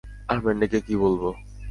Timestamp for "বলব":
0.95-1.23